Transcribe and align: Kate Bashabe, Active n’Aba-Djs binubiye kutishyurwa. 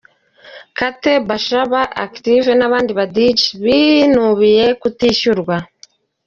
Kate 0.77 1.11
Bashabe, 1.27 1.81
Active 2.05 2.47
n’Aba-Djs 2.55 3.41
binubiye 3.63 4.65
kutishyurwa. 4.81 5.55